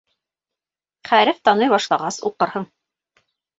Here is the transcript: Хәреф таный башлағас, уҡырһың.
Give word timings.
Хәреф 1.09 1.43
таный 1.51 1.71
башлағас, 1.75 2.19
уҡырһың. 2.33 2.69